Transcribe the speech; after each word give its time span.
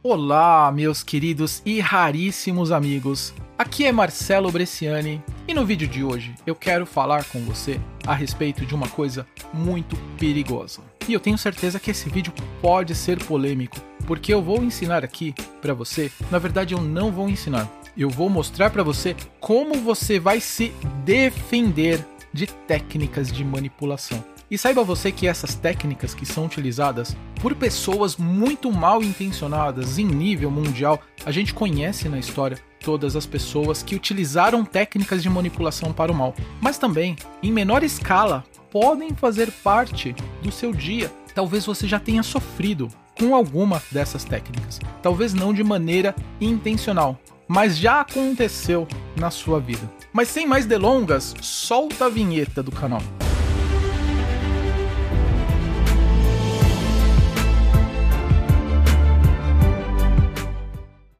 Olá, 0.00 0.70
meus 0.70 1.02
queridos 1.02 1.60
e 1.66 1.80
raríssimos 1.80 2.70
amigos. 2.70 3.34
Aqui 3.58 3.84
é 3.84 3.90
Marcelo 3.90 4.48
Bresciani 4.48 5.20
e 5.48 5.52
no 5.52 5.66
vídeo 5.66 5.88
de 5.88 6.04
hoje 6.04 6.36
eu 6.46 6.54
quero 6.54 6.86
falar 6.86 7.24
com 7.24 7.40
você 7.40 7.80
a 8.06 8.14
respeito 8.14 8.64
de 8.64 8.76
uma 8.76 8.88
coisa 8.88 9.26
muito 9.52 9.96
perigosa. 10.16 10.82
E 11.08 11.12
eu 11.12 11.18
tenho 11.18 11.36
certeza 11.36 11.80
que 11.80 11.90
esse 11.90 12.08
vídeo 12.08 12.32
pode 12.62 12.94
ser 12.94 13.18
polêmico, 13.24 13.76
porque 14.06 14.32
eu 14.32 14.40
vou 14.40 14.62
ensinar 14.62 15.02
aqui 15.02 15.34
para 15.60 15.74
você, 15.74 16.12
na 16.30 16.38
verdade 16.38 16.74
eu 16.74 16.80
não 16.80 17.10
vou 17.10 17.28
ensinar. 17.28 17.68
Eu 17.96 18.08
vou 18.08 18.30
mostrar 18.30 18.70
para 18.70 18.84
você 18.84 19.16
como 19.40 19.74
você 19.80 20.20
vai 20.20 20.38
se 20.38 20.72
defender 21.04 22.06
de 22.38 22.46
técnicas 22.46 23.30
de 23.30 23.44
manipulação. 23.44 24.24
E 24.50 24.56
saiba 24.56 24.82
você 24.82 25.12
que 25.12 25.26
essas 25.26 25.54
técnicas 25.54 26.14
que 26.14 26.24
são 26.24 26.46
utilizadas 26.46 27.14
por 27.42 27.54
pessoas 27.54 28.16
muito 28.16 28.72
mal 28.72 29.02
intencionadas 29.02 29.98
em 29.98 30.04
nível 30.04 30.50
mundial, 30.50 31.00
a 31.26 31.30
gente 31.30 31.52
conhece 31.52 32.08
na 32.08 32.18
história 32.18 32.58
todas 32.80 33.14
as 33.14 33.26
pessoas 33.26 33.82
que 33.82 33.94
utilizaram 33.94 34.64
técnicas 34.64 35.22
de 35.22 35.28
manipulação 35.28 35.92
para 35.92 36.10
o 36.10 36.14
mal, 36.14 36.34
mas 36.62 36.78
também, 36.78 37.16
em 37.42 37.52
menor 37.52 37.82
escala, 37.82 38.44
podem 38.70 39.14
fazer 39.14 39.50
parte 39.50 40.14
do 40.42 40.50
seu 40.50 40.72
dia. 40.72 41.12
Talvez 41.34 41.66
você 41.66 41.86
já 41.86 42.00
tenha 42.00 42.22
sofrido 42.22 42.88
com 43.18 43.34
alguma 43.34 43.82
dessas 43.90 44.24
técnicas, 44.24 44.80
talvez 45.02 45.34
não 45.34 45.52
de 45.52 45.64
maneira 45.64 46.14
intencional, 46.40 47.18
mas 47.48 47.78
já 47.78 48.02
aconteceu 48.02 48.86
na 49.16 49.30
sua 49.30 49.58
vida. 49.58 49.90
Mas 50.12 50.28
sem 50.28 50.46
mais 50.46 50.66
delongas, 50.66 51.34
solta 51.40 52.04
a 52.04 52.08
vinheta 52.10 52.62
do 52.62 52.70
canal. 52.70 53.00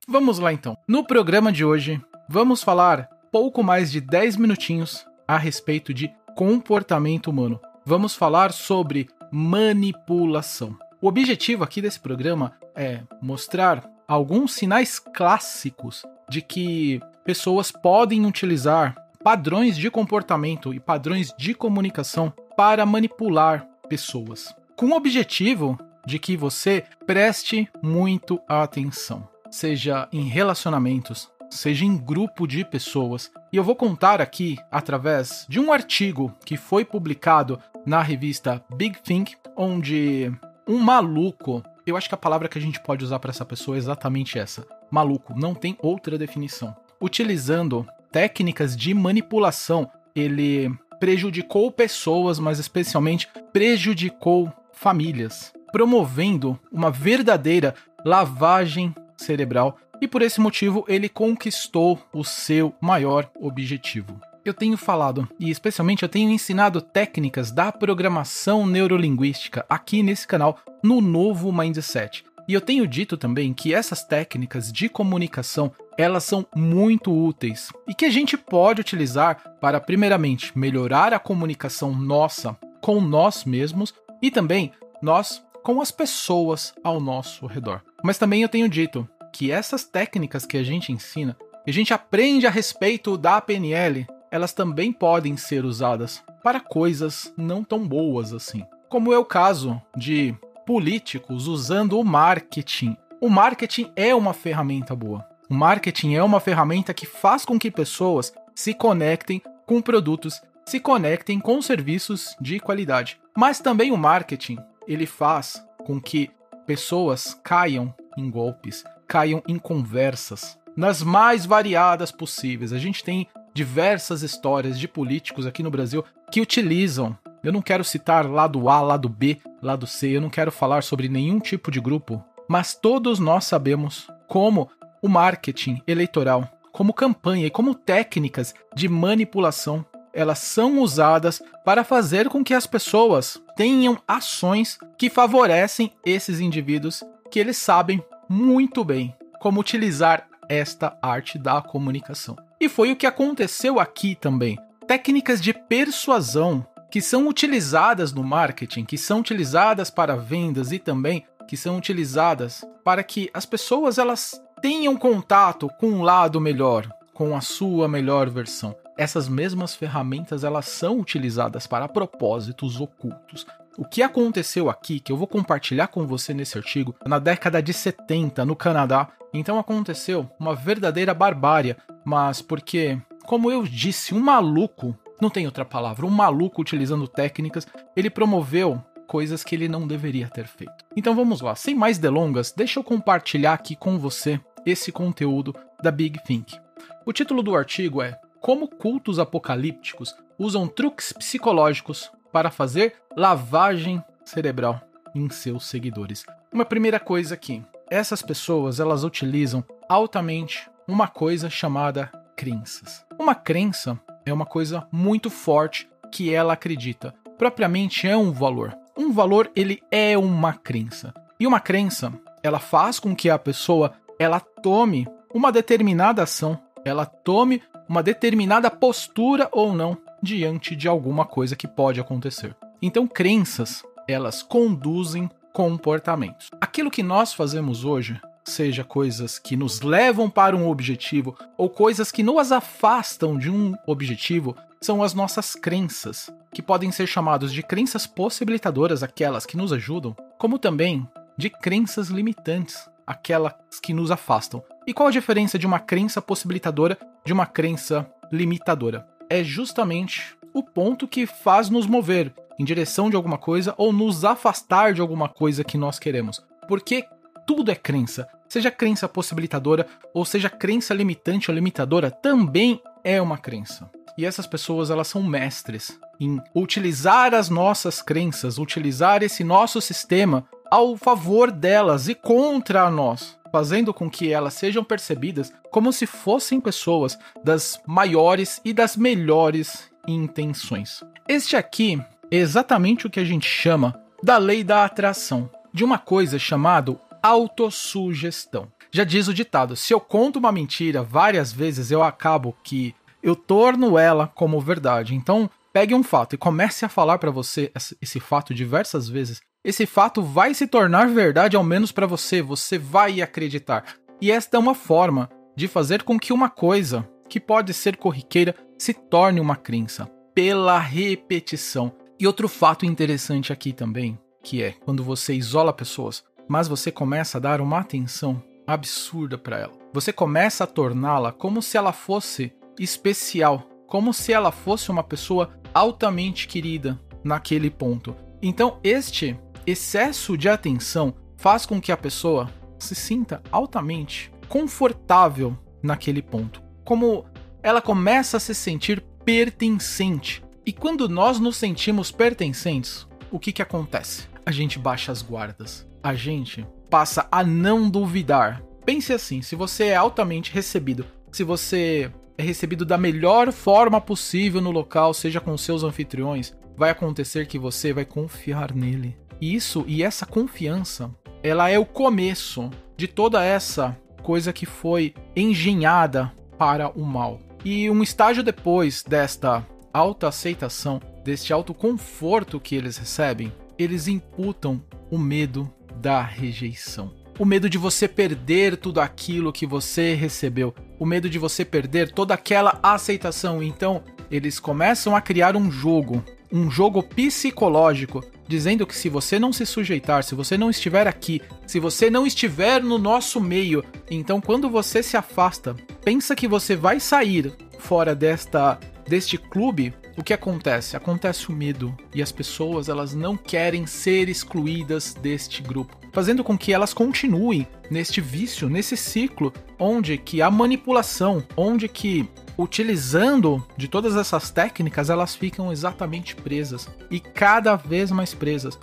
Vamos 0.06 0.38
lá 0.38 0.52
então. 0.52 0.76
No 0.86 1.04
programa 1.04 1.50
de 1.50 1.64
hoje, 1.64 2.00
vamos 2.28 2.62
falar 2.62 3.08
pouco 3.32 3.62
mais 3.62 3.90
de 3.90 4.00
10 4.00 4.36
minutinhos 4.36 5.06
a 5.26 5.36
respeito 5.36 5.94
de 5.94 6.10
comportamento 6.34 7.28
humano. 7.28 7.60
Vamos 7.84 8.14
falar 8.14 8.52
sobre 8.52 9.08
manipulação. 9.30 10.76
O 11.00 11.08
objetivo 11.08 11.62
aqui 11.62 11.80
desse 11.80 12.00
programa 12.00 12.52
é 12.78 13.02
mostrar 13.20 13.84
alguns 14.06 14.54
sinais 14.54 14.98
clássicos 14.98 16.02
de 16.30 16.40
que 16.40 17.00
pessoas 17.24 17.70
podem 17.70 18.24
utilizar 18.24 18.94
padrões 19.22 19.76
de 19.76 19.90
comportamento 19.90 20.72
e 20.72 20.80
padrões 20.80 21.34
de 21.36 21.52
comunicação 21.52 22.32
para 22.56 22.86
manipular 22.86 23.66
pessoas, 23.88 24.54
com 24.76 24.86
o 24.86 24.96
objetivo 24.96 25.78
de 26.06 26.18
que 26.18 26.36
você 26.36 26.84
preste 27.04 27.68
muito 27.82 28.40
atenção 28.48 29.28
seja 29.50 30.08
em 30.12 30.22
relacionamentos, 30.22 31.30
seja 31.50 31.84
em 31.84 31.96
grupo 31.96 32.46
de 32.46 32.64
pessoas. 32.64 33.30
E 33.52 33.56
eu 33.56 33.64
vou 33.64 33.76
contar 33.76 34.20
aqui 34.20 34.56
através 34.70 35.46
de 35.48 35.58
um 35.58 35.72
artigo 35.72 36.32
que 36.44 36.56
foi 36.56 36.84
publicado 36.84 37.58
na 37.86 38.02
revista 38.02 38.62
Big 38.74 39.00
Think, 39.02 39.36
onde 39.56 40.32
um 40.66 40.78
maluco, 40.78 41.62
eu 41.90 41.96
acho 41.96 42.08
que 42.08 42.14
a 42.14 42.18
palavra 42.18 42.48
que 42.48 42.58
a 42.58 42.60
gente 42.60 42.80
pode 42.80 43.04
usar 43.04 43.18
para 43.18 43.30
essa 43.30 43.44
pessoa 43.44 43.76
é 43.76 43.78
exatamente 43.78 44.38
essa: 44.38 44.66
maluco, 44.90 45.38
não 45.38 45.54
tem 45.54 45.76
outra 45.80 46.18
definição. 46.18 46.76
Utilizando 47.00 47.86
técnicas 48.10 48.76
de 48.76 48.92
manipulação, 48.94 49.90
ele 50.14 50.70
prejudicou 50.98 51.70
pessoas, 51.70 52.38
mas 52.38 52.58
especialmente 52.58 53.28
prejudicou 53.52 54.52
famílias, 54.72 55.52
promovendo 55.72 56.58
uma 56.72 56.90
verdadeira 56.90 57.74
lavagem 58.04 58.94
cerebral 59.16 59.78
e 60.00 60.06
por 60.06 60.22
esse 60.22 60.40
motivo 60.40 60.84
ele 60.88 61.08
conquistou 61.08 62.00
o 62.12 62.24
seu 62.24 62.74
maior 62.80 63.30
objetivo. 63.40 64.20
Eu 64.44 64.54
tenho 64.54 64.76
falado, 64.76 65.28
e 65.38 65.50
especialmente 65.50 66.02
eu 66.02 66.08
tenho 66.08 66.30
ensinado 66.30 66.80
técnicas 66.80 67.50
da 67.50 67.70
programação 67.70 68.66
neurolinguística 68.66 69.66
aqui 69.68 70.02
nesse 70.02 70.26
canal 70.26 70.58
no 70.82 71.00
novo 71.00 71.52
Mindset. 71.52 72.24
E 72.48 72.54
eu 72.54 72.60
tenho 72.62 72.86
dito 72.86 73.18
também 73.18 73.52
que 73.52 73.74
essas 73.74 74.02
técnicas 74.02 74.72
de 74.72 74.88
comunicação, 74.88 75.70
elas 75.98 76.24
são 76.24 76.46
muito 76.56 77.12
úteis 77.12 77.70
e 77.86 77.94
que 77.94 78.06
a 78.06 78.10
gente 78.10 78.38
pode 78.38 78.80
utilizar 78.80 79.42
para 79.60 79.78
primeiramente 79.78 80.56
melhorar 80.58 81.12
a 81.12 81.18
comunicação 81.18 81.92
nossa 81.94 82.56
com 82.80 83.02
nós 83.02 83.44
mesmos 83.44 83.92
e 84.22 84.30
também 84.30 84.72
nós 85.02 85.44
com 85.62 85.82
as 85.82 85.90
pessoas 85.90 86.72
ao 86.82 86.98
nosso 86.98 87.46
redor. 87.46 87.82
Mas 88.02 88.16
também 88.16 88.40
eu 88.40 88.48
tenho 88.48 88.68
dito 88.68 89.06
que 89.30 89.50
essas 89.50 89.84
técnicas 89.84 90.46
que 90.46 90.56
a 90.56 90.62
gente 90.62 90.90
ensina, 90.90 91.36
a 91.66 91.70
gente 91.70 91.92
aprende 91.92 92.46
a 92.46 92.50
respeito 92.50 93.18
da 93.18 93.38
PNL, 93.42 94.06
elas 94.30 94.52
também 94.52 94.92
podem 94.92 95.36
ser 95.36 95.64
usadas 95.64 96.22
para 96.42 96.60
coisas 96.60 97.32
não 97.36 97.64
tão 97.64 97.86
boas 97.86 98.32
assim. 98.32 98.64
Como 98.88 99.12
é 99.12 99.18
o 99.18 99.24
caso 99.24 99.80
de 99.96 100.34
políticos 100.66 101.46
usando 101.46 101.98
o 101.98 102.04
marketing. 102.04 102.96
O 103.20 103.30
marketing 103.30 103.90
é 103.96 104.14
uma 104.14 104.34
ferramenta 104.34 104.94
boa. 104.94 105.26
O 105.48 105.54
marketing 105.54 106.14
é 106.14 106.22
uma 106.22 106.40
ferramenta 106.40 106.92
que 106.92 107.06
faz 107.06 107.44
com 107.44 107.58
que 107.58 107.70
pessoas 107.70 108.34
se 108.54 108.74
conectem 108.74 109.40
com 109.64 109.80
produtos, 109.80 110.42
se 110.66 110.78
conectem 110.78 111.40
com 111.40 111.62
serviços 111.62 112.36
de 112.38 112.60
qualidade. 112.60 113.18
Mas 113.36 113.60
também 113.60 113.92
o 113.92 113.96
marketing, 113.96 114.58
ele 114.86 115.06
faz 115.06 115.64
com 115.86 115.98
que 115.98 116.30
pessoas 116.66 117.32
caiam 117.42 117.94
em 118.16 118.30
golpes, 118.30 118.84
caiam 119.06 119.42
em 119.48 119.58
conversas 119.58 120.58
nas 120.76 121.02
mais 121.02 121.46
variadas 121.46 122.12
possíveis. 122.12 122.74
A 122.74 122.78
gente 122.78 123.02
tem 123.02 123.26
diversas 123.54 124.22
histórias 124.22 124.78
de 124.78 124.86
políticos 124.86 125.46
aqui 125.46 125.62
no 125.62 125.70
Brasil 125.70 126.04
que 126.30 126.40
utilizam. 126.40 127.16
Eu 127.42 127.52
não 127.52 127.62
quero 127.62 127.84
citar 127.84 128.28
lado 128.28 128.68
A, 128.68 128.80
lado 128.80 129.08
B, 129.08 129.38
lado 129.62 129.86
C, 129.86 130.08
eu 130.08 130.20
não 130.20 130.30
quero 130.30 130.50
falar 130.50 130.82
sobre 130.82 131.08
nenhum 131.08 131.38
tipo 131.38 131.70
de 131.70 131.80
grupo, 131.80 132.22
mas 132.48 132.74
todos 132.74 133.18
nós 133.18 133.44
sabemos 133.44 134.08
como 134.26 134.68
o 135.00 135.08
marketing 135.08 135.80
eleitoral, 135.86 136.48
como 136.72 136.92
campanha 136.92 137.46
e 137.46 137.50
como 137.50 137.74
técnicas 137.74 138.54
de 138.74 138.88
manipulação, 138.88 139.84
elas 140.12 140.40
são 140.40 140.80
usadas 140.80 141.40
para 141.64 141.84
fazer 141.84 142.28
com 142.28 142.42
que 142.42 142.54
as 142.54 142.66
pessoas 142.66 143.40
tenham 143.56 143.98
ações 144.06 144.78
que 144.96 145.08
favorecem 145.08 145.92
esses 146.04 146.40
indivíduos 146.40 147.04
que 147.30 147.38
eles 147.38 147.56
sabem 147.56 148.02
muito 148.28 148.84
bem 148.84 149.14
como 149.40 149.60
utilizar 149.60 150.26
esta 150.48 150.98
arte 151.02 151.38
da 151.38 151.60
comunicação. 151.60 152.36
E 152.60 152.68
foi 152.68 152.90
o 152.90 152.96
que 152.96 153.06
aconteceu 153.06 153.78
aqui 153.78 154.14
também. 154.14 154.58
Técnicas 154.86 155.40
de 155.40 155.52
persuasão 155.52 156.66
que 156.90 157.00
são 157.00 157.28
utilizadas 157.28 158.12
no 158.12 158.24
marketing, 158.24 158.84
que 158.84 158.98
são 158.98 159.20
utilizadas 159.20 159.90
para 159.90 160.16
vendas 160.16 160.72
e 160.72 160.78
também 160.78 161.24
que 161.46 161.56
são 161.56 161.76
utilizadas 161.76 162.64
para 162.84 163.02
que 163.02 163.30
as 163.32 163.46
pessoas 163.46 163.98
elas 163.98 164.40
tenham 164.60 164.96
contato 164.96 165.68
com 165.78 165.88
um 165.88 166.02
lado 166.02 166.40
melhor, 166.40 166.88
com 167.14 167.36
a 167.36 167.40
sua 167.40 167.86
melhor 167.86 168.28
versão. 168.28 168.74
Essas 168.96 169.28
mesmas 169.28 169.74
ferramentas 169.74 170.42
elas 170.42 170.66
são 170.66 170.98
utilizadas 170.98 171.66
para 171.66 171.88
propósitos 171.88 172.80
ocultos. 172.80 173.46
O 173.78 173.84
que 173.84 174.02
aconteceu 174.02 174.68
aqui, 174.68 174.98
que 174.98 175.12
eu 175.12 175.16
vou 175.16 175.28
compartilhar 175.28 175.86
com 175.86 176.04
você 176.04 176.34
nesse 176.34 176.58
artigo, 176.58 176.96
na 177.06 177.20
década 177.20 177.62
de 177.62 177.72
70 177.72 178.44
no 178.44 178.56
Canadá, 178.56 179.08
então 179.32 179.56
aconteceu 179.56 180.28
uma 180.36 180.52
verdadeira 180.52 181.14
barbárie, 181.14 181.76
mas 182.04 182.42
porque, 182.42 183.00
como 183.24 183.52
eu 183.52 183.62
disse, 183.62 184.12
um 184.12 184.18
maluco, 184.18 184.98
não 185.22 185.30
tem 185.30 185.46
outra 185.46 185.64
palavra, 185.64 186.04
um 186.04 186.10
maluco 186.10 186.60
utilizando 186.60 187.06
técnicas, 187.06 187.68
ele 187.94 188.10
promoveu 188.10 188.82
coisas 189.06 189.44
que 189.44 189.54
ele 189.54 189.68
não 189.68 189.86
deveria 189.86 190.28
ter 190.28 190.48
feito. 190.48 190.84
Então 190.96 191.14
vamos 191.14 191.40
lá, 191.40 191.54
sem 191.54 191.76
mais 191.76 191.98
delongas, 191.98 192.50
deixa 192.50 192.80
eu 192.80 192.84
compartilhar 192.84 193.52
aqui 193.52 193.76
com 193.76 193.96
você 193.96 194.40
esse 194.66 194.90
conteúdo 194.90 195.54
da 195.80 195.92
Big 195.92 196.20
Think. 196.24 196.58
O 197.06 197.12
título 197.12 197.44
do 197.44 197.54
artigo 197.54 198.02
é 198.02 198.18
Como 198.40 198.66
cultos 198.66 199.20
apocalípticos 199.20 200.16
usam 200.36 200.66
truques 200.66 201.12
psicológicos 201.12 202.10
para 202.32 202.50
fazer 202.50 202.94
lavagem 203.16 204.02
cerebral 204.24 204.80
em 205.14 205.28
seus 205.30 205.66
seguidores. 205.66 206.24
Uma 206.52 206.64
primeira 206.64 207.00
coisa 207.00 207.34
aqui, 207.34 207.62
essas 207.90 208.22
pessoas 208.22 208.80
elas 208.80 209.04
utilizam 209.04 209.64
altamente 209.88 210.70
uma 210.86 211.08
coisa 211.08 211.50
chamada 211.50 212.10
crenças. 212.36 213.04
Uma 213.18 213.34
crença 213.34 213.98
é 214.24 214.32
uma 214.32 214.46
coisa 214.46 214.86
muito 214.92 215.30
forte 215.30 215.88
que 216.12 216.32
ela 216.32 216.52
acredita. 216.52 217.14
Propriamente 217.36 218.06
é 218.06 218.16
um 218.16 218.32
valor. 218.32 218.76
Um 218.96 219.12
valor 219.12 219.50
ele 219.54 219.82
é 219.90 220.16
uma 220.16 220.52
crença. 220.52 221.12
E 221.38 221.46
uma 221.46 221.60
crença, 221.60 222.12
ela 222.42 222.58
faz 222.58 222.98
com 222.98 223.14
que 223.14 223.30
a 223.30 223.38
pessoa 223.38 223.92
ela 224.18 224.40
tome 224.40 225.06
uma 225.32 225.52
determinada 225.52 226.22
ação, 226.22 226.58
ela 226.84 227.06
tome 227.06 227.62
uma 227.88 228.02
determinada 228.02 228.70
postura 228.70 229.48
ou 229.52 229.72
não 229.72 229.96
diante 230.22 230.74
de 230.74 230.88
alguma 230.88 231.24
coisa 231.24 231.56
que 231.56 231.68
pode 231.68 232.00
acontecer. 232.00 232.56
Então, 232.80 233.06
crenças, 233.06 233.82
elas 234.06 234.42
conduzem 234.42 235.30
comportamentos. 235.52 236.50
Aquilo 236.60 236.90
que 236.90 237.02
nós 237.02 237.32
fazemos 237.32 237.84
hoje 237.84 238.20
seja 238.44 238.82
coisas 238.82 239.38
que 239.38 239.56
nos 239.56 239.80
levam 239.82 240.30
para 240.30 240.56
um 240.56 240.68
objetivo 240.68 241.36
ou 241.56 241.68
coisas 241.68 242.10
que 242.10 242.22
nos 242.22 242.50
afastam 242.50 243.36
de 243.36 243.50
um 243.50 243.74
objetivo, 243.86 244.56
são 244.80 245.02
as 245.02 245.12
nossas 245.12 245.54
crenças, 245.54 246.30
que 246.52 246.62
podem 246.62 246.90
ser 246.90 247.06
chamadas 247.06 247.52
de 247.52 247.62
crenças 247.62 248.06
possibilitadoras, 248.06 249.02
aquelas 249.02 249.44
que 249.44 249.56
nos 249.56 249.72
ajudam, 249.72 250.16
como 250.38 250.58
também 250.58 251.06
de 251.36 251.50
crenças 251.50 252.08
limitantes, 252.08 252.88
aquelas 253.06 253.54
que 253.82 253.92
nos 253.92 254.10
afastam. 254.10 254.62
E 254.86 254.94
qual 254.94 255.08
a 255.08 255.12
diferença 255.12 255.58
de 255.58 255.66
uma 255.66 255.80
crença 255.80 256.22
possibilitadora 256.22 256.96
de 257.24 257.32
uma 257.32 257.46
crença 257.46 258.08
limitadora? 258.30 259.06
É 259.30 259.44
justamente 259.44 260.36
o 260.54 260.62
ponto 260.62 261.06
que 261.06 261.26
faz 261.26 261.68
nos 261.68 261.86
mover 261.86 262.32
em 262.58 262.64
direção 262.64 263.08
de 263.08 263.16
alguma 263.16 263.38
coisa 263.38 263.74
ou 263.76 263.92
nos 263.92 264.24
afastar 264.24 264.92
de 264.92 265.00
alguma 265.00 265.28
coisa 265.28 265.62
que 265.62 265.78
nós 265.78 265.98
queremos. 265.98 266.42
Porque 266.66 267.04
tudo 267.46 267.70
é 267.70 267.74
crença. 267.74 268.28
Seja 268.48 268.70
crença 268.70 269.08
possibilitadora 269.08 269.86
ou 270.12 270.24
seja 270.24 270.50
crença 270.50 270.94
limitante 270.94 271.50
ou 271.50 271.54
limitadora, 271.54 272.10
também 272.10 272.80
é 273.04 273.20
uma 273.20 273.38
crença. 273.38 273.90
E 274.16 274.24
essas 274.24 274.46
pessoas, 274.46 274.90
elas 274.90 275.06
são 275.06 275.22
mestres 275.22 275.98
em 276.18 276.40
utilizar 276.54 277.32
as 277.34 277.48
nossas 277.48 278.02
crenças, 278.02 278.58
utilizar 278.58 279.22
esse 279.22 279.44
nosso 279.44 279.80
sistema 279.80 280.44
ao 280.70 280.96
favor 280.96 281.50
delas 281.50 282.08
e 282.08 282.14
contra 282.14 282.90
nós 282.90 283.38
fazendo 283.50 283.92
com 283.92 284.10
que 284.10 284.32
elas 284.32 284.54
sejam 284.54 284.84
percebidas 284.84 285.52
como 285.70 285.92
se 285.92 286.06
fossem 286.06 286.60
pessoas 286.60 287.18
das 287.42 287.80
maiores 287.86 288.60
e 288.64 288.72
das 288.72 288.96
melhores 288.96 289.90
intenções. 290.06 291.02
Este 291.28 291.56
aqui 291.56 292.00
é 292.30 292.36
exatamente 292.36 293.06
o 293.06 293.10
que 293.10 293.20
a 293.20 293.24
gente 293.24 293.46
chama 293.46 293.98
da 294.22 294.36
lei 294.38 294.64
da 294.64 294.84
atração, 294.84 295.50
de 295.72 295.84
uma 295.84 295.98
coisa 295.98 296.38
chamada 296.38 296.98
autossugestão. 297.22 298.68
Já 298.90 299.04
diz 299.04 299.28
o 299.28 299.34
ditado: 299.34 299.76
se 299.76 299.92
eu 299.92 300.00
conto 300.00 300.38
uma 300.38 300.52
mentira 300.52 301.02
várias 301.02 301.52
vezes, 301.52 301.90
eu 301.90 302.02
acabo 302.02 302.56
que 302.62 302.94
eu 303.22 303.36
torno 303.36 303.98
ela 303.98 304.28
como 304.28 304.60
verdade. 304.60 305.14
Então, 305.14 305.50
pegue 305.72 305.94
um 305.94 306.02
fato 306.02 306.34
e 306.34 306.38
comece 306.38 306.84
a 306.84 306.88
falar 306.88 307.18
para 307.18 307.30
você 307.30 307.70
esse 308.00 308.18
fato 308.18 308.54
diversas 308.54 309.08
vezes 309.08 309.40
esse 309.68 309.84
fato 309.84 310.22
vai 310.22 310.54
se 310.54 310.66
tornar 310.66 311.08
verdade, 311.08 311.54
ao 311.54 311.62
menos 311.62 311.92
para 311.92 312.06
você, 312.06 312.40
você 312.40 312.78
vai 312.78 313.20
acreditar. 313.20 313.84
E 314.18 314.32
esta 314.32 314.56
é 314.56 314.58
uma 314.58 314.74
forma 314.74 315.28
de 315.54 315.68
fazer 315.68 316.04
com 316.04 316.18
que 316.18 316.32
uma 316.32 316.48
coisa 316.48 317.06
que 317.28 317.38
pode 317.38 317.74
ser 317.74 317.98
corriqueira 317.98 318.54
se 318.78 318.94
torne 318.94 319.40
uma 319.40 319.56
crença, 319.56 320.10
pela 320.34 320.78
repetição. 320.78 321.92
E 322.18 322.26
outro 322.26 322.48
fato 322.48 322.86
interessante 322.86 323.52
aqui 323.52 323.74
também, 323.74 324.18
que 324.42 324.62
é 324.62 324.72
quando 324.72 325.04
você 325.04 325.34
isola 325.34 325.70
pessoas, 325.70 326.24
mas 326.48 326.66
você 326.66 326.90
começa 326.90 327.36
a 327.36 327.40
dar 327.40 327.60
uma 327.60 327.80
atenção 327.80 328.42
absurda 328.66 329.36
para 329.36 329.58
ela. 329.58 329.74
Você 329.92 330.14
começa 330.14 330.64
a 330.64 330.66
torná-la 330.66 331.30
como 331.30 331.60
se 331.60 331.76
ela 331.76 331.92
fosse 331.92 332.54
especial, 332.80 333.68
como 333.86 334.14
se 334.14 334.32
ela 334.32 334.50
fosse 334.50 334.90
uma 334.90 335.04
pessoa 335.04 335.60
altamente 335.74 336.48
querida 336.48 336.98
naquele 337.22 337.68
ponto. 337.68 338.16
Então, 338.40 338.78
este 338.84 339.38
excesso 339.70 340.36
de 340.36 340.48
atenção 340.48 341.14
faz 341.36 341.66
com 341.66 341.80
que 341.80 341.92
a 341.92 341.96
pessoa 341.96 342.48
se 342.78 342.94
sinta 342.94 343.42
altamente 343.50 344.32
confortável 344.48 345.56
naquele 345.82 346.22
ponto. 346.22 346.62
Como 346.84 347.24
ela 347.62 347.82
começa 347.82 348.36
a 348.36 348.40
se 348.40 348.54
sentir 348.54 349.00
pertencente. 349.24 350.42
E 350.64 350.72
quando 350.72 351.08
nós 351.08 351.38
nos 351.38 351.56
sentimos 351.56 352.10
pertencentes, 352.10 353.06
o 353.30 353.38
que, 353.38 353.52
que 353.52 353.62
acontece? 353.62 354.26
A 354.46 354.50
gente 354.50 354.78
baixa 354.78 355.12
as 355.12 355.22
guardas. 355.22 355.86
A 356.02 356.14
gente 356.14 356.66
passa 356.88 357.28
a 357.30 357.44
não 357.44 357.90
duvidar. 357.90 358.62
Pense 358.84 359.12
assim: 359.12 359.42
se 359.42 359.54
você 359.54 359.88
é 359.88 359.96
altamente 359.96 360.52
recebido, 360.52 361.04
se 361.30 361.44
você 361.44 362.10
é 362.38 362.42
recebido 362.42 362.84
da 362.86 362.96
melhor 362.96 363.52
forma 363.52 364.00
possível 364.00 364.60
no 364.60 364.70
local, 364.70 365.12
seja 365.12 365.40
com 365.40 365.56
seus 365.58 365.82
anfitriões, 365.82 366.56
vai 366.76 366.90
acontecer 366.90 367.46
que 367.46 367.58
você 367.58 367.92
vai 367.92 368.04
confiar 368.04 368.74
nele. 368.74 369.16
Isso 369.40 369.84
e 369.86 370.02
essa 370.02 370.26
confiança, 370.26 371.10
ela 371.42 371.68
é 371.68 371.78
o 371.78 371.86
começo 371.86 372.70
de 372.96 373.06
toda 373.06 373.44
essa 373.44 373.96
coisa 374.22 374.52
que 374.52 374.66
foi 374.66 375.14
engenhada 375.34 376.32
para 376.58 376.90
o 376.90 377.04
mal. 377.04 377.40
E 377.64 377.88
um 377.90 378.02
estágio 378.02 378.42
depois 378.42 379.02
desta 379.02 379.64
alta 379.92 380.28
aceitação, 380.28 381.00
deste 381.24 381.52
alto 381.52 381.72
conforto 381.72 382.60
que 382.60 382.74
eles 382.74 382.96
recebem, 382.96 383.52
eles 383.78 384.08
imputam 384.08 384.82
o 385.10 385.18
medo 385.18 385.72
da 385.96 386.20
rejeição. 386.22 387.12
O 387.38 387.44
medo 387.44 387.70
de 387.70 387.78
você 387.78 388.08
perder 388.08 388.76
tudo 388.76 389.00
aquilo 389.00 389.52
que 389.52 389.64
você 389.64 390.14
recebeu, 390.14 390.74
o 390.98 391.06
medo 391.06 391.30
de 391.30 391.38
você 391.38 391.64
perder 391.64 392.10
toda 392.12 392.34
aquela 392.34 392.78
aceitação. 392.82 393.62
Então, 393.62 394.02
eles 394.30 394.58
começam 394.58 395.14
a 395.14 395.20
criar 395.20 395.56
um 395.56 395.70
jogo, 395.70 396.24
um 396.52 396.68
jogo 396.68 397.02
psicológico 397.02 398.24
dizendo 398.48 398.86
que 398.86 398.96
se 398.96 399.08
você 399.08 399.38
não 399.38 399.52
se 399.52 399.66
sujeitar, 399.66 400.24
se 400.24 400.34
você 400.34 400.56
não 400.56 400.70
estiver 400.70 401.06
aqui, 401.06 401.40
se 401.66 401.78
você 401.78 402.10
não 402.10 402.26
estiver 402.26 402.82
no 402.82 402.98
nosso 402.98 403.40
meio, 403.40 403.84
então 404.10 404.40
quando 404.40 404.70
você 404.70 405.02
se 405.02 405.16
afasta, 405.16 405.76
pensa 406.02 406.34
que 406.34 406.48
você 406.48 406.74
vai 406.74 406.98
sair 406.98 407.52
fora 407.78 408.14
desta 408.14 408.80
deste 409.06 409.38
clube, 409.38 409.94
o 410.18 410.22
que 410.22 410.34
acontece? 410.34 410.96
Acontece 410.96 411.48
o 411.48 411.52
medo 411.52 411.96
e 412.14 412.20
as 412.20 412.30
pessoas 412.30 412.88
elas 412.88 413.14
não 413.14 413.36
querem 413.36 413.86
ser 413.86 414.28
excluídas 414.28 415.14
deste 415.14 415.62
grupo, 415.62 415.96
fazendo 416.12 416.44
com 416.44 416.58
que 416.58 416.72
elas 416.72 416.92
continuem 416.92 417.66
neste 417.90 418.20
vício, 418.20 418.68
nesse 418.68 418.96
ciclo 418.96 419.52
onde 419.78 420.18
que 420.18 420.42
a 420.42 420.50
manipulação, 420.50 421.42
onde 421.56 421.88
que 421.88 422.28
utilizando 422.58 423.64
de 423.76 423.86
todas 423.86 424.16
essas 424.16 424.50
técnicas, 424.50 425.08
elas 425.08 425.36
ficam 425.36 425.70
exatamente 425.70 426.34
presas 426.34 426.88
e 427.08 427.20
cada 427.20 427.76
vez 427.76 428.10
mais 428.10 428.34
presas. 428.34 428.76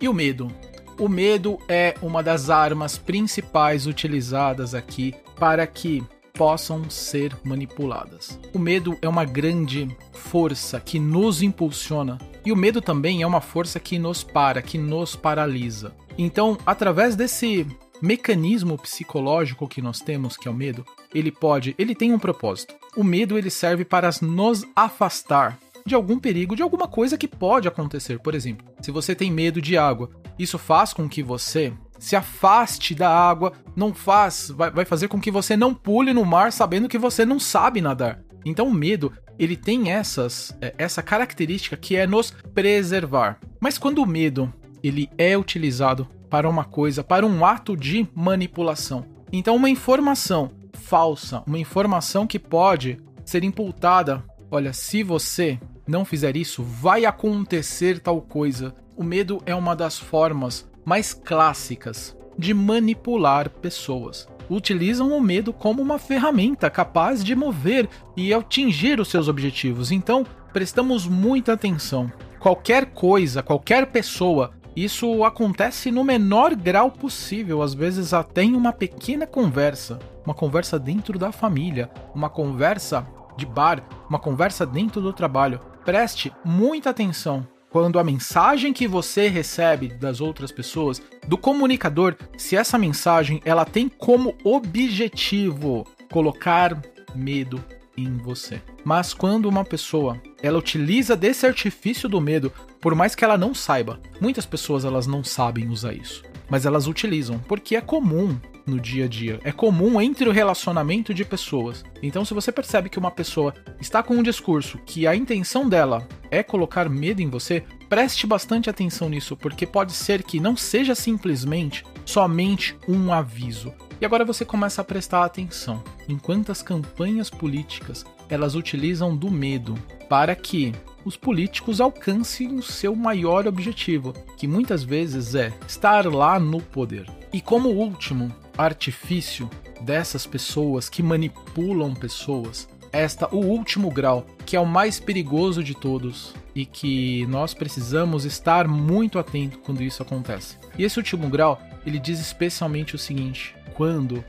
E 0.00 0.08
o 0.08 0.14
medo? 0.14 0.50
O 0.98 1.08
medo 1.08 1.58
é 1.68 1.94
uma 2.02 2.22
das 2.22 2.48
armas 2.48 2.96
principais 2.96 3.86
utilizadas 3.86 4.74
aqui 4.74 5.14
para 5.38 5.66
que 5.66 6.02
possam 6.32 6.88
ser 6.88 7.36
manipuladas. 7.44 8.38
O 8.54 8.58
medo 8.58 8.96
é 9.02 9.08
uma 9.08 9.24
grande 9.24 9.88
força 10.12 10.80
que 10.80 10.98
nos 10.98 11.42
impulsiona 11.42 12.16
e 12.44 12.52
o 12.52 12.56
medo 12.56 12.80
também 12.80 13.22
é 13.22 13.26
uma 13.26 13.40
força 13.40 13.78
que 13.78 13.98
nos 13.98 14.22
para, 14.22 14.62
que 14.62 14.78
nos 14.78 15.14
paralisa. 15.14 15.92
Então, 16.16 16.56
através 16.64 17.14
desse 17.14 17.66
mecanismo 18.00 18.78
psicológico 18.78 19.68
que 19.68 19.82
nós 19.82 20.00
temos, 20.00 20.36
que 20.36 20.48
é 20.48 20.50
o 20.50 20.54
medo, 20.54 20.84
ele 21.14 21.30
pode, 21.30 21.74
ele 21.78 21.94
tem 21.94 22.12
um 22.12 22.18
propósito. 22.18 22.74
O 22.96 23.04
medo 23.04 23.36
ele 23.38 23.50
serve 23.50 23.84
para 23.84 24.10
nos 24.22 24.64
afastar 24.74 25.58
de 25.84 25.94
algum 25.94 26.18
perigo, 26.18 26.54
de 26.54 26.62
alguma 26.62 26.86
coisa 26.86 27.16
que 27.16 27.26
pode 27.26 27.66
acontecer. 27.66 28.18
Por 28.18 28.34
exemplo, 28.34 28.66
se 28.80 28.90
você 28.90 29.14
tem 29.14 29.30
medo 29.30 29.60
de 29.60 29.76
água, 29.76 30.10
isso 30.38 30.58
faz 30.58 30.92
com 30.92 31.08
que 31.08 31.22
você 31.22 31.72
se 31.98 32.14
afaste 32.14 32.94
da 32.94 33.08
água, 33.08 33.52
não 33.74 33.92
faz, 33.92 34.50
vai, 34.50 34.70
vai 34.70 34.84
fazer 34.84 35.08
com 35.08 35.20
que 35.20 35.30
você 35.30 35.56
não 35.56 35.74
pule 35.74 36.12
no 36.12 36.24
mar 36.24 36.52
sabendo 36.52 36.88
que 36.88 36.98
você 36.98 37.24
não 37.24 37.40
sabe 37.40 37.80
nadar. 37.80 38.22
Então 38.44 38.68
o 38.68 38.74
medo, 38.74 39.12
ele 39.38 39.56
tem 39.56 39.90
essas, 39.90 40.56
é, 40.60 40.74
essa 40.78 41.02
característica 41.02 41.76
que 41.76 41.96
é 41.96 42.06
nos 42.06 42.30
preservar. 42.54 43.40
Mas 43.60 43.78
quando 43.78 44.02
o 44.02 44.06
medo, 44.06 44.52
ele 44.82 45.10
é 45.18 45.36
utilizado 45.36 46.08
para 46.28 46.48
uma 46.48 46.64
coisa, 46.64 47.02
para 47.02 47.26
um 47.26 47.44
ato 47.44 47.76
de 47.76 48.08
manipulação. 48.14 49.04
Então 49.32 49.56
uma 49.56 49.70
informação 49.70 50.50
falsa, 50.72 51.42
uma 51.46 51.58
informação 51.58 52.26
que 52.26 52.38
pode 52.38 52.98
ser 53.24 53.44
imputada. 53.44 54.24
Olha, 54.50 54.72
se 54.72 55.02
você 55.02 55.58
não 55.86 56.04
fizer 56.04 56.36
isso, 56.36 56.62
vai 56.62 57.04
acontecer 57.04 57.98
tal 57.98 58.20
coisa. 58.20 58.74
O 58.96 59.04
medo 59.04 59.42
é 59.44 59.54
uma 59.54 59.76
das 59.76 59.98
formas 59.98 60.68
mais 60.84 61.12
clássicas 61.12 62.16
de 62.38 62.54
manipular 62.54 63.50
pessoas. 63.50 64.28
Utilizam 64.48 65.12
o 65.12 65.20
medo 65.20 65.52
como 65.52 65.82
uma 65.82 65.98
ferramenta 65.98 66.70
capaz 66.70 67.22
de 67.22 67.34
mover 67.34 67.88
e 68.16 68.32
atingir 68.32 68.98
os 68.98 69.08
seus 69.08 69.28
objetivos. 69.28 69.92
Então, 69.92 70.24
prestamos 70.52 71.06
muita 71.06 71.52
atenção. 71.52 72.10
Qualquer 72.38 72.86
coisa, 72.86 73.42
qualquer 73.42 73.86
pessoa 73.86 74.52
isso 74.84 75.24
acontece 75.24 75.90
no 75.90 76.04
menor 76.04 76.54
grau 76.54 76.90
possível, 76.90 77.62
às 77.62 77.74
vezes 77.74 78.12
até 78.12 78.42
em 78.42 78.54
uma 78.54 78.72
pequena 78.72 79.26
conversa, 79.26 79.98
uma 80.24 80.34
conversa 80.34 80.78
dentro 80.78 81.18
da 81.18 81.32
família, 81.32 81.90
uma 82.14 82.30
conversa 82.30 83.06
de 83.36 83.46
bar, 83.46 83.82
uma 84.08 84.18
conversa 84.18 84.66
dentro 84.66 85.00
do 85.00 85.12
trabalho. 85.12 85.60
Preste 85.84 86.32
muita 86.44 86.90
atenção 86.90 87.46
quando 87.70 87.98
a 87.98 88.04
mensagem 88.04 88.72
que 88.72 88.88
você 88.88 89.28
recebe 89.28 89.88
das 89.88 90.20
outras 90.20 90.50
pessoas, 90.50 91.02
do 91.26 91.36
comunicador, 91.36 92.16
se 92.36 92.56
essa 92.56 92.78
mensagem 92.78 93.42
ela 93.44 93.64
tem 93.64 93.88
como 93.88 94.34
objetivo 94.42 95.86
colocar 96.10 96.80
medo 97.14 97.62
em 98.04 98.16
você. 98.16 98.60
Mas 98.84 99.12
quando 99.12 99.46
uma 99.46 99.64
pessoa 99.64 100.20
ela 100.42 100.58
utiliza 100.58 101.16
desse 101.16 101.46
artifício 101.46 102.08
do 102.08 102.20
medo 102.20 102.52
por 102.80 102.94
mais 102.94 103.14
que 103.14 103.24
ela 103.24 103.36
não 103.36 103.54
saiba. 103.54 104.00
Muitas 104.20 104.46
pessoas 104.46 104.84
elas 104.84 105.06
não 105.06 105.24
sabem 105.24 105.68
usar 105.68 105.92
isso, 105.92 106.22
mas 106.48 106.64
elas 106.64 106.86
utilizam 106.86 107.38
porque 107.40 107.76
é 107.76 107.80
comum 107.80 108.38
no 108.68 108.78
dia 108.78 109.06
a 109.06 109.08
dia. 109.08 109.40
É 109.42 109.50
comum 109.50 110.00
entre 110.00 110.28
o 110.28 110.32
relacionamento 110.32 111.14
de 111.14 111.24
pessoas. 111.24 111.84
Então, 112.02 112.24
se 112.24 112.34
você 112.34 112.52
percebe 112.52 112.90
que 112.90 112.98
uma 112.98 113.10
pessoa 113.10 113.54
está 113.80 114.02
com 114.02 114.14
um 114.14 114.22
discurso 114.22 114.78
que 114.84 115.06
a 115.06 115.16
intenção 115.16 115.68
dela 115.68 116.06
é 116.30 116.42
colocar 116.42 116.88
medo 116.88 117.22
em 117.22 117.30
você, 117.30 117.64
preste 117.88 118.26
bastante 118.26 118.68
atenção 118.68 119.08
nisso, 119.08 119.36
porque 119.36 119.66
pode 119.66 119.92
ser 119.92 120.22
que 120.22 120.38
não 120.38 120.56
seja 120.56 120.94
simplesmente 120.94 121.82
somente 122.04 122.76
um 122.86 123.12
aviso. 123.12 123.72
E 124.00 124.04
agora 124.04 124.24
você 124.24 124.44
começa 124.44 124.80
a 124.80 124.84
prestar 124.84 125.24
atenção 125.24 125.82
em 126.08 126.16
quantas 126.16 126.62
campanhas 126.62 127.28
políticas 127.28 128.06
elas 128.28 128.54
utilizam 128.54 129.16
do 129.16 129.30
medo 129.30 129.74
para 130.08 130.34
que 130.36 130.72
os 131.04 131.16
políticos 131.16 131.80
alcancem 131.80 132.54
o 132.54 132.62
seu 132.62 132.94
maior 132.94 133.46
objetivo, 133.46 134.12
que 134.36 134.46
muitas 134.46 134.82
vezes 134.82 135.34
é 135.34 135.52
estar 135.66 136.06
lá 136.06 136.38
no 136.38 136.60
poder. 136.60 137.06
E 137.32 137.40
como 137.40 137.70
último 137.70 138.32
artifício 138.56 139.50
dessas 139.80 140.26
pessoas 140.26 140.88
que 140.88 141.02
manipulam 141.02 141.94
pessoas, 141.94 142.68
esta 142.92 143.28
o 143.34 143.38
último 143.38 143.90
grau, 143.90 144.26
que 144.46 144.56
é 144.56 144.60
o 144.60 144.66
mais 144.66 144.98
perigoso 144.98 145.62
de 145.62 145.74
todos 145.74 146.34
e 146.54 146.64
que 146.64 147.26
nós 147.26 147.52
precisamos 147.54 148.24
estar 148.24 148.66
muito 148.66 149.18
atento 149.18 149.58
quando 149.58 149.82
isso 149.82 150.02
acontece. 150.02 150.56
E 150.76 150.84
esse 150.84 150.98
último 150.98 151.28
grau, 151.28 151.60
ele 151.86 151.98
diz 151.98 152.18
especialmente 152.20 152.94
o 152.94 152.98
seguinte: 152.98 153.54
quando 153.78 154.24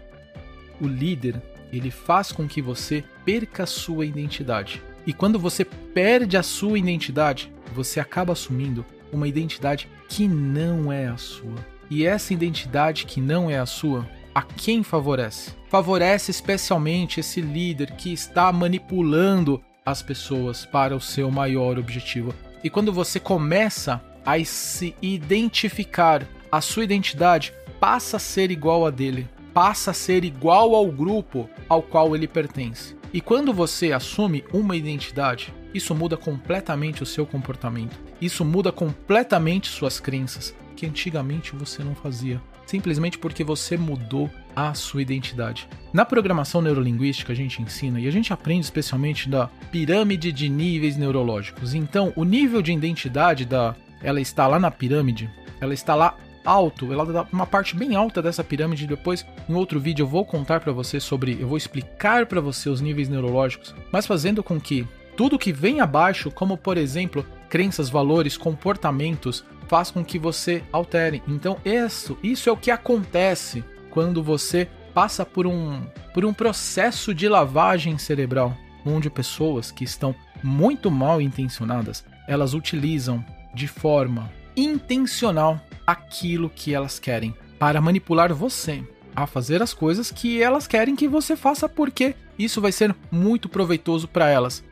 o 0.80 0.86
líder 0.86 1.42
ele 1.74 1.90
faz 1.90 2.32
com 2.32 2.48
que 2.48 2.62
você 2.62 3.04
perca 3.26 3.64
a 3.64 3.66
sua 3.66 4.06
identidade. 4.06 4.80
E 5.08 5.12
quando 5.12 5.40
você 5.40 5.66
perde 5.66 6.38
a 6.38 6.44
sua 6.44 6.78
identidade, 6.78 7.52
você 7.74 8.00
acaba 8.00 8.34
assumindo 8.34 8.86
uma 9.12 9.28
identidade 9.28 9.90
que 10.08 10.28
não 10.28 10.94
é 10.94 11.08
a 11.08 11.18
sua. 11.18 11.56
E 11.90 12.06
essa 12.06 12.32
identidade 12.32 13.08
que 13.08 13.20
não 13.20 13.50
é 13.50 13.58
a 13.58 13.66
sua, 13.66 14.08
a 14.36 14.44
quem 14.44 14.84
favorece? 14.84 15.52
Favorece 15.68 16.30
especialmente 16.30 17.20
esse 17.20 17.42
líder 17.42 17.94
que 17.94 18.14
está 18.14 18.54
manipulando 18.54 19.60
as 19.84 20.04
pessoas 20.04 20.64
para 20.64 20.96
o 20.96 21.02
seu 21.02 21.32
maior 21.32 21.80
objetivo. 21.80 22.36
E 22.64 22.70
quando 22.70 22.94
você 22.94 23.20
começa 23.20 24.00
a 24.24 24.44
se 24.46 24.96
identificar, 25.02 26.28
a 26.52 26.62
sua 26.62 26.84
identidade 26.84 27.52
passa 27.80 28.18
a 28.18 28.20
ser 28.20 28.52
igual 28.52 28.86
a 28.86 28.92
dele, 28.92 29.28
passa 29.60 29.92
a 29.92 29.94
ser 29.94 30.24
igual 30.24 30.74
ao 30.74 30.90
grupo 30.90 31.50
ao 31.68 31.84
qual 31.84 32.16
ele 32.16 32.30
pertence. 32.30 32.96
E 33.12 33.20
quando 33.20 33.52
você 33.52 33.92
assume 33.92 34.46
uma 34.54 34.74
identidade, 34.74 35.54
isso 35.74 35.94
muda 35.94 36.16
completamente 36.16 37.04
o 37.04 37.06
seu 37.06 37.26
comportamento. 37.26 38.00
Isso 38.22 38.46
muda 38.46 38.72
completamente 38.72 39.68
suas 39.68 40.00
crenças, 40.00 40.56
que 40.78 40.86
antigamente 40.86 41.54
você 41.54 41.84
não 41.84 41.94
fazia, 41.94 42.42
simplesmente 42.66 43.18
porque 43.18 43.44
você 43.44 43.76
mudou 43.76 44.30
a 44.56 44.74
sua 44.74 45.02
identidade. 45.02 45.68
Na 45.92 46.06
programação 46.06 46.62
neurolinguística 46.62 47.34
a 47.34 47.36
gente 47.36 47.62
ensina 47.62 48.00
e 48.00 48.08
a 48.08 48.12
gente 48.12 48.32
aprende 48.32 48.64
especialmente 48.64 49.28
da 49.28 49.48
pirâmide 49.70 50.32
de 50.32 50.48
níveis 50.48 50.96
neurológicos. 50.96 51.74
Então, 51.74 52.14
o 52.16 52.24
nível 52.24 52.62
de 52.62 52.72
identidade 52.72 53.44
da 53.44 53.76
ela 54.02 54.22
está 54.22 54.48
lá 54.48 54.58
na 54.58 54.72
pirâmide, 54.72 55.30
ela 55.60 55.74
está 55.74 55.96
lá 55.96 56.16
alto, 56.50 56.92
ela 56.92 57.06
dá 57.06 57.28
uma 57.32 57.46
parte 57.46 57.76
bem 57.76 57.96
alta 57.96 58.22
dessa 58.22 58.44
pirâmide. 58.44 58.88
Depois, 58.88 59.26
em 59.48 59.54
outro 59.54 59.80
vídeo, 59.80 60.04
eu 60.04 60.08
vou 60.08 60.26
contar 60.26 60.60
para 60.60 60.74
você 60.74 61.00
sobre, 61.00 61.38
eu 61.40 61.48
vou 61.48 61.58
explicar 61.58 62.26
para 62.26 62.42
você 62.42 62.70
os 62.70 62.82
níveis 62.82 63.08
neurológicos, 63.08 63.76
mas 63.92 64.08
fazendo 64.08 64.44
com 64.44 64.60
que 64.60 64.88
tudo 65.16 65.38
que 65.38 65.52
vem 65.52 65.80
abaixo, 65.80 66.32
como 66.32 66.58
por 66.58 66.78
exemplo, 66.78 67.26
crenças, 67.50 67.90
valores, 67.90 68.36
comportamentos, 68.38 69.44
faz 69.68 69.92
com 69.92 70.04
que 70.04 70.18
você 70.18 70.64
altere. 70.72 71.22
Então, 71.28 71.58
isso, 71.64 72.18
isso 72.24 72.50
é 72.50 72.52
o 72.52 72.58
que 72.58 72.72
acontece 72.72 73.64
quando 73.92 74.24
você 74.24 74.68
passa 74.94 75.26
por 75.26 75.46
um, 75.46 75.82
por 76.14 76.26
um 76.26 76.34
processo 76.34 77.14
de 77.14 77.30
lavagem 77.30 77.98
cerebral, 77.98 78.58
onde 78.84 79.10
pessoas 79.10 79.72
que 79.72 79.84
estão 79.84 80.16
muito 80.42 80.90
mal 80.90 81.22
intencionadas, 81.22 82.04
elas 82.28 82.54
utilizam 82.54 83.24
de 83.54 83.68
forma 83.68 84.32
intencional 84.56 85.60
aquilo 85.92 86.50
que 86.50 86.74
elas 86.74 87.00
querem, 87.00 87.34
para 87.58 87.82
manipular 87.82 88.34
você 88.34 88.84
a 89.16 89.28
fazer 89.28 89.62
as 89.62 89.74
coisas 89.74 90.12
que 90.12 90.42
elas 90.42 90.68
querem 90.68 90.96
que 90.96 91.08
você 91.08 91.36
faça, 91.36 91.68
porque 91.68 92.16
isso 92.38 92.62
vai 92.62 92.72
ser 92.72 92.96
muito 93.12 93.50
proveitoso 93.50 94.08
para 94.08 94.30
elas. 94.30 94.64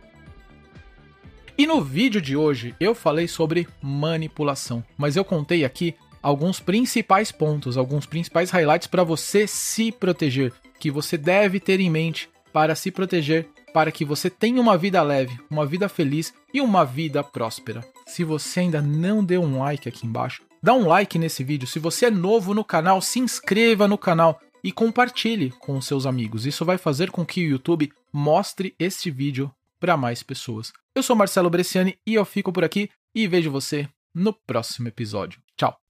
E 1.57 1.65
no 1.65 1.81
vídeo 1.81 2.21
de 2.21 2.37
hoje 2.37 2.75
eu 2.79 2.93
falei 2.93 3.27
sobre 3.27 3.67
manipulação, 3.81 4.83
mas 4.95 5.15
eu 5.15 5.25
contei 5.25 5.65
aqui 5.65 5.95
alguns 6.21 6.59
principais 6.59 7.31
pontos, 7.31 7.77
alguns 7.77 8.05
principais 8.05 8.51
highlights 8.51 8.87
para 8.87 9.03
você 9.03 9.47
se 9.47 9.91
proteger, 9.91 10.53
que 10.79 10.91
você 10.91 11.17
deve 11.17 11.59
ter 11.59 11.79
em 11.79 11.89
mente 11.89 12.29
para 12.53 12.75
se 12.75 12.91
proteger, 12.91 13.47
para 13.73 13.91
que 13.91 14.05
você 14.05 14.29
tenha 14.29 14.61
uma 14.61 14.77
vida 14.77 15.01
leve, 15.01 15.37
uma 15.49 15.65
vida 15.65 15.89
feliz 15.89 16.33
e 16.53 16.61
uma 16.61 16.85
vida 16.85 17.23
próspera. 17.23 17.83
Se 18.05 18.23
você 18.23 18.61
ainda 18.61 18.81
não 18.81 19.23
deu 19.23 19.41
um 19.41 19.59
like 19.59 19.89
aqui 19.89 20.05
embaixo, 20.05 20.46
Dá 20.61 20.73
um 20.73 20.87
like 20.87 21.17
nesse 21.17 21.43
vídeo. 21.43 21.67
Se 21.67 21.79
você 21.79 22.07
é 22.07 22.11
novo 22.11 22.53
no 22.53 22.63
canal, 22.63 23.01
se 23.01 23.19
inscreva 23.19 23.87
no 23.87 23.97
canal 23.97 24.39
e 24.63 24.71
compartilhe 24.71 25.51
com 25.59 25.79
seus 25.81 26.05
amigos. 26.05 26.45
Isso 26.45 26.65
vai 26.65 26.77
fazer 26.77 27.11
com 27.11 27.25
que 27.25 27.45
o 27.45 27.49
YouTube 27.51 27.91
mostre 28.11 28.75
este 28.79 29.09
vídeo 29.11 29.51
para 29.79 29.95
mais 29.95 30.23
pessoas. 30.23 30.73
Eu 30.95 31.03
sou 31.03 31.15
Marcelo 31.15 31.49
Bresciani 31.49 31.97
e 32.05 32.15
eu 32.15 32.25
fico 32.25 32.51
por 32.51 32.63
aqui 32.63 32.89
e 33.13 33.27
vejo 33.27 33.51
você 33.51 33.87
no 34.13 34.33
próximo 34.33 34.87
episódio. 34.87 35.39
Tchau! 35.55 35.86